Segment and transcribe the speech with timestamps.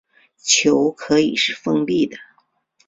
[0.39, 2.17] 球可以是封闭的。